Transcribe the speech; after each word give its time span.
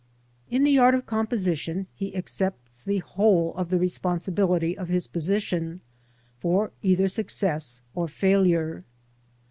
In 0.49 0.63
the 0.63 0.79
art 0.79 0.95
of 0.95 1.05
composition 1.05 1.85
he 1.93 2.15
accepts 2.15 2.83
the 2.83 2.97
whole 2.97 3.53
of 3.53 3.69
the 3.69 3.77
responsibility 3.77 4.75
of 4.75 4.89
his 4.89 5.05
position, 5.05 5.81
for 6.39 6.71
either 6.81 7.07
success 7.07 7.81
or 7.93 8.07
failure. 8.07 8.83